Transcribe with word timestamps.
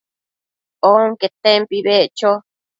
onquetempi 0.91 1.77
beccho 1.87 2.31